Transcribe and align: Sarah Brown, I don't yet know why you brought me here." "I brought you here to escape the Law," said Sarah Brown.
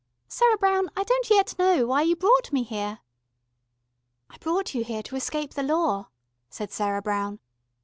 Sarah 0.27 0.57
Brown, 0.57 0.89
I 0.97 1.03
don't 1.03 1.29
yet 1.29 1.59
know 1.59 1.85
why 1.85 2.01
you 2.01 2.15
brought 2.15 2.51
me 2.51 2.63
here." 2.63 3.01
"I 4.31 4.37
brought 4.39 4.73
you 4.73 4.83
here 4.83 5.03
to 5.03 5.15
escape 5.15 5.53
the 5.53 5.61
Law," 5.61 6.07
said 6.49 6.71
Sarah 6.71 7.03
Brown. 7.03 7.39